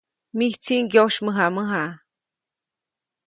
Mijtsi 0.37 0.75
ŋyosymäjamäja. 0.91 1.83